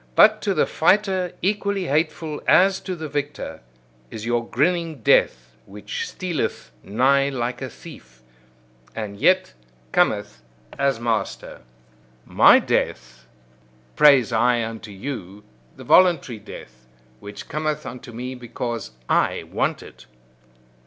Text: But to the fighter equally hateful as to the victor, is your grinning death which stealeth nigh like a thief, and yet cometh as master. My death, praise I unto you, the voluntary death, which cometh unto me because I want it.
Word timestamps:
But 0.15 0.41
to 0.41 0.55
the 0.55 0.65
fighter 0.65 1.33
equally 1.43 1.85
hateful 1.85 2.41
as 2.47 2.79
to 2.79 2.95
the 2.95 3.07
victor, 3.07 3.61
is 4.09 4.25
your 4.25 4.49
grinning 4.49 5.03
death 5.03 5.55
which 5.67 6.09
stealeth 6.09 6.71
nigh 6.81 7.29
like 7.29 7.61
a 7.61 7.69
thief, 7.69 8.23
and 8.95 9.19
yet 9.19 9.53
cometh 9.91 10.41
as 10.75 10.99
master. 10.99 11.61
My 12.25 12.57
death, 12.57 13.27
praise 13.95 14.33
I 14.33 14.63
unto 14.65 14.89
you, 14.89 15.43
the 15.75 15.83
voluntary 15.83 16.39
death, 16.39 16.87
which 17.19 17.47
cometh 17.47 17.85
unto 17.85 18.11
me 18.11 18.33
because 18.33 18.93
I 19.07 19.43
want 19.51 19.83
it. 19.83 20.07